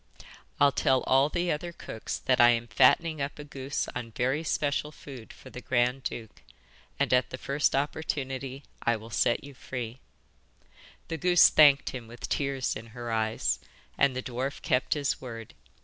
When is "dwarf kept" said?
14.23-14.95